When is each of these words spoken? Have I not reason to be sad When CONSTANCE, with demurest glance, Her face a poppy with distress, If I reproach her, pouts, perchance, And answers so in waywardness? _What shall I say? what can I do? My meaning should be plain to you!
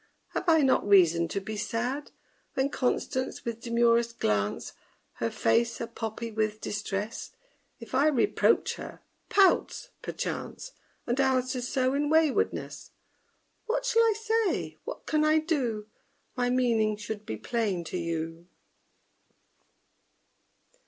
Have 0.29 0.49
I 0.49 0.63
not 0.63 0.87
reason 0.87 1.27
to 1.27 1.39
be 1.39 1.55
sad 1.55 2.09
When 2.55 2.71
CONSTANCE, 2.71 3.45
with 3.45 3.59
demurest 3.61 4.17
glance, 4.17 4.73
Her 5.17 5.29
face 5.29 5.79
a 5.79 5.85
poppy 5.85 6.31
with 6.31 6.59
distress, 6.59 7.33
If 7.79 7.93
I 7.93 8.07
reproach 8.07 8.77
her, 8.77 9.01
pouts, 9.29 9.89
perchance, 10.01 10.71
And 11.05 11.19
answers 11.19 11.67
so 11.67 11.93
in 11.93 12.09
waywardness? 12.09 12.89
_What 13.69 13.83
shall 13.83 14.01
I 14.01 14.13
say? 14.17 14.79
what 14.85 15.05
can 15.05 15.23
I 15.23 15.37
do? 15.37 15.85
My 16.35 16.49
meaning 16.49 16.97
should 16.97 17.23
be 17.23 17.37
plain 17.37 17.83
to 17.83 17.97
you! 17.99 18.47